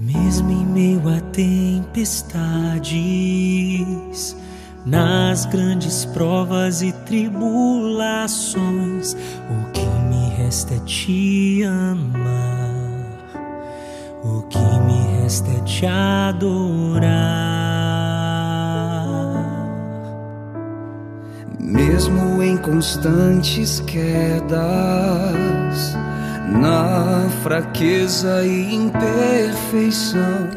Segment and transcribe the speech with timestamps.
[0.00, 2.86] Mesmo em meio a tempestades,
[4.86, 9.16] nas grandes provas e tribulações,
[9.50, 13.08] o que me resta é te amar,
[14.22, 17.08] o que me resta é te adorar.
[21.58, 24.48] Mesmo em constantes quedas,
[26.52, 30.48] na fraqueza e imperfeição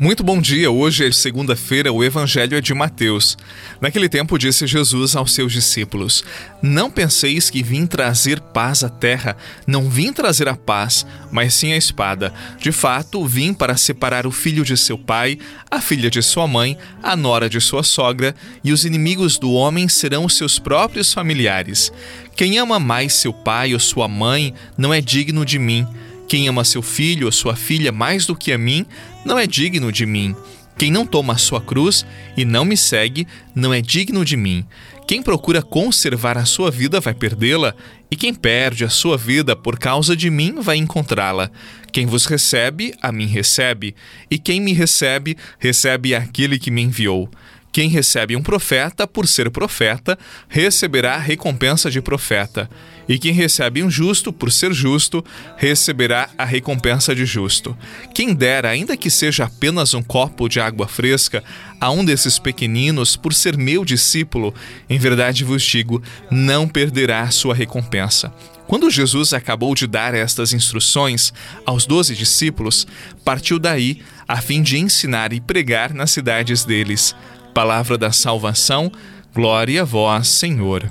[0.00, 0.70] muito bom dia.
[0.70, 3.36] Hoje é segunda-feira, o evangelho é de Mateus.
[3.82, 6.24] Naquele tempo disse Jesus aos seus discípulos:
[6.62, 11.74] Não penseis que vim trazer paz à terra, não vim trazer a paz, mas sim
[11.74, 12.32] a espada.
[12.58, 15.38] De fato, vim para separar o filho de seu pai,
[15.70, 18.34] a filha de sua mãe, a nora de sua sogra,
[18.64, 21.92] e os inimigos do homem serão os seus próprios familiares.
[22.40, 25.86] Quem ama mais seu pai ou sua mãe não é digno de mim.
[26.26, 28.86] Quem ama seu filho ou sua filha mais do que a mim,
[29.26, 30.34] não é digno de mim.
[30.78, 32.06] Quem não toma a sua cruz
[32.38, 34.64] e não me segue, não é digno de mim.
[35.06, 37.74] Quem procura conservar a sua vida vai perdê-la,
[38.10, 41.50] e quem perde a sua vida por causa de mim vai encontrá-la.
[41.92, 43.94] Quem vos recebe, a mim recebe,
[44.30, 47.28] e quem me recebe, recebe aquele que me enviou.
[47.72, 50.18] Quem recebe um profeta, por ser profeta,
[50.48, 52.68] receberá a recompensa de profeta.
[53.08, 55.24] E quem recebe um justo, por ser justo,
[55.56, 57.76] receberá a recompensa de justo.
[58.14, 61.42] Quem dera, ainda que seja apenas um copo de água fresca,
[61.80, 64.54] a um desses pequeninos, por ser meu discípulo,
[64.88, 68.32] em verdade vos digo, não perderá sua recompensa.
[68.66, 71.32] Quando Jesus acabou de dar estas instruções
[71.66, 72.86] aos doze discípulos,
[73.24, 77.16] partiu daí a fim de ensinar e pregar nas cidades deles
[77.54, 78.90] Palavra da salvação,
[79.34, 80.90] glória a vós, Senhor.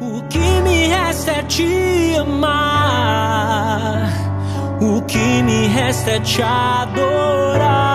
[0.00, 4.08] O que me resta é te amar,
[4.80, 7.87] o que me resta é te adorar.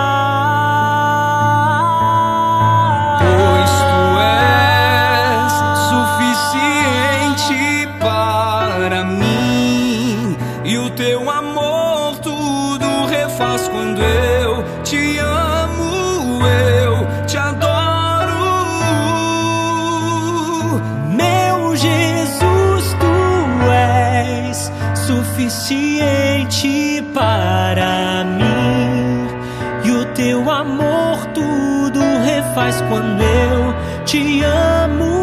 [32.54, 35.13] Refaz quando eu te amo,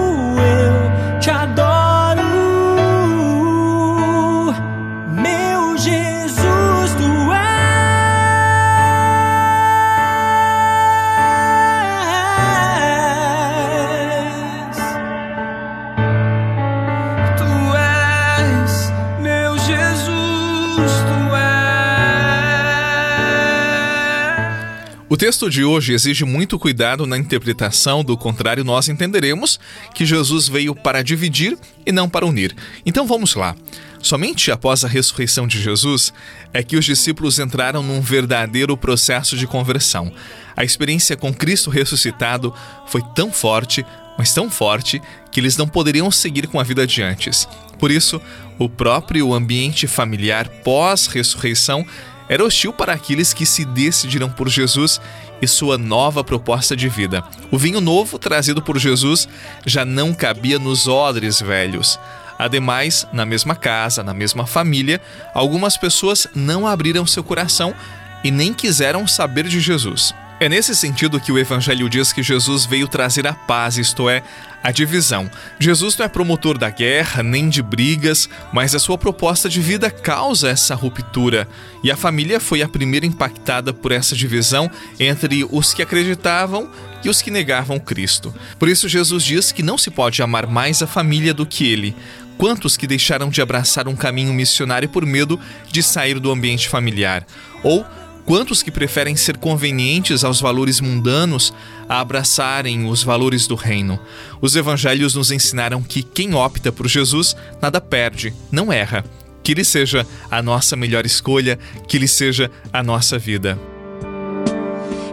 [25.21, 29.59] texto de hoje exige muito cuidado na interpretação, do contrário, nós entenderemos
[29.93, 31.55] que Jesus veio para dividir
[31.85, 32.55] e não para unir.
[32.83, 33.55] Então vamos lá.
[34.01, 36.11] Somente após a ressurreição de Jesus
[36.51, 40.11] é que os discípulos entraram num verdadeiro processo de conversão.
[40.57, 42.51] A experiência com Cristo ressuscitado
[42.87, 43.85] foi tão forte,
[44.17, 44.99] mas tão forte,
[45.31, 47.47] que eles não poderiam seguir com a vida de antes.
[47.77, 48.19] Por isso,
[48.57, 51.85] o próprio ambiente familiar pós-ressurreição
[52.31, 55.01] era hostil para aqueles que se decidiram por Jesus
[55.41, 57.21] e sua nova proposta de vida.
[57.51, 59.27] O vinho novo trazido por Jesus
[59.65, 61.99] já não cabia nos odres velhos.
[62.39, 65.01] Ademais, na mesma casa, na mesma família,
[65.33, 67.75] algumas pessoas não abriram seu coração
[68.23, 70.15] e nem quiseram saber de Jesus.
[70.41, 74.23] É nesse sentido que o Evangelho diz que Jesus veio trazer a paz, isto é,
[74.63, 75.29] a divisão.
[75.59, 79.91] Jesus não é promotor da guerra nem de brigas, mas a sua proposta de vida
[79.91, 81.47] causa essa ruptura.
[81.83, 84.67] E a família foi a primeira impactada por essa divisão
[84.99, 86.67] entre os que acreditavam
[87.03, 88.33] e os que negavam Cristo.
[88.57, 91.95] Por isso, Jesus diz que não se pode amar mais a família do que ele.
[92.39, 95.39] Quantos que deixaram de abraçar um caminho missionário por medo
[95.71, 97.27] de sair do ambiente familiar?
[97.63, 97.85] Ou
[98.25, 101.53] Quantos que preferem ser convenientes aos valores mundanos
[101.89, 103.99] a abraçarem os valores do reino?
[104.39, 109.03] Os evangelhos nos ensinaram que quem opta por Jesus nada perde, não erra.
[109.43, 111.57] Que ele seja a nossa melhor escolha,
[111.87, 113.59] que ele seja a nossa vida.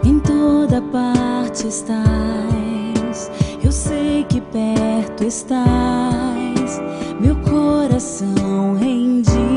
[0.03, 3.31] Em toda parte estás,
[3.63, 6.79] eu sei que perto estás,
[7.19, 9.49] meu coração rendido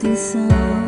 [0.00, 0.79] atenção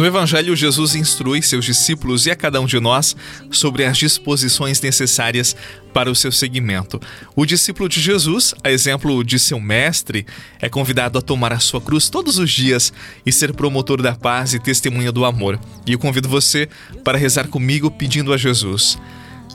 [0.00, 3.14] No Evangelho, Jesus instrui seus discípulos e a cada um de nós
[3.50, 5.54] sobre as disposições necessárias
[5.92, 6.98] para o seu seguimento.
[7.36, 10.24] O discípulo de Jesus, a exemplo de seu mestre,
[10.58, 12.94] é convidado a tomar a sua cruz todos os dias
[13.26, 15.60] e ser promotor da paz e testemunha do amor.
[15.86, 16.66] E eu convido você
[17.04, 18.98] para rezar comigo pedindo a Jesus: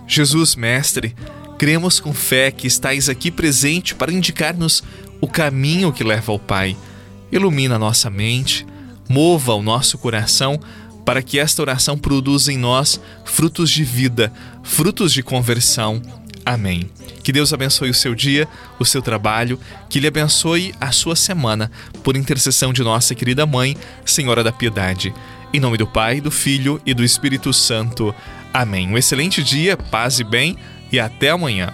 [0.07, 1.15] Jesus, mestre,
[1.57, 4.83] cremos com fé que estais aqui presente para indicar-nos
[5.19, 6.77] o caminho que leva ao Pai.
[7.31, 8.63] Ilumina nossa mente
[9.07, 10.59] mova o nosso coração
[11.05, 16.01] para que esta oração produza em nós frutos de vida, frutos de conversão.
[16.45, 16.89] Amém.
[17.23, 18.47] Que Deus abençoe o seu dia,
[18.79, 19.59] o seu trabalho,
[19.89, 21.71] que Ele abençoe a sua semana,
[22.03, 25.13] por intercessão de nossa querida Mãe, Senhora da Piedade.
[25.53, 28.13] Em nome do Pai, do Filho e do Espírito Santo.
[28.53, 28.87] Amém.
[28.87, 30.57] Um excelente dia, paz e bem,
[30.91, 31.73] e até amanhã.